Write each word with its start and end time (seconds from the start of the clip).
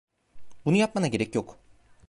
Bunu 0.65 0.75
yapmana 0.75 1.07
gerek 1.07 1.35
yok. 1.35 1.59